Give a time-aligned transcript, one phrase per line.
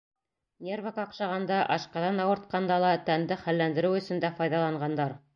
[0.67, 5.15] Нервы ҡаҡшағанда, ашҡаҙан ауыртҡанда ла, тәнде хәлләндереү өсөн дә файҙаланғандар.